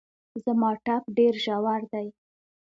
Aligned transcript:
زما 0.43 0.69
ټپ 0.85 1.03
ډېر 1.17 1.33
ژور 1.43 1.81
دی 1.91 2.07